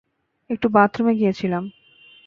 [0.49, 1.63] একটু বাথরুমে গিয়েছিলাম।